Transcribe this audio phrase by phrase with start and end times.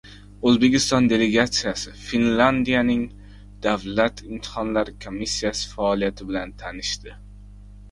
[0.51, 3.05] O‘zbekiston delegatsiyasi Finlyandiyaning
[3.67, 7.17] Davlat imtihonlari komissiyasi faoliyati bilan tanishdi